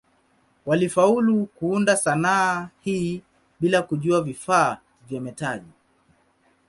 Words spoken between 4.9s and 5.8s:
vya metali.